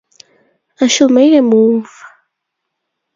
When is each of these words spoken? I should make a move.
I 0.79 0.87
should 0.87 1.11
make 1.11 1.31
a 1.37 1.43
move. 1.43 1.87